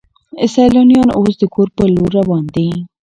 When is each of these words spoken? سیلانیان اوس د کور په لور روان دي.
سیلانیان 0.53 1.09
اوس 1.17 1.33
د 1.39 1.43
کور 1.53 1.67
په 1.75 1.83
لور 1.95 2.11
روان 2.19 2.43
دي. 2.55 2.67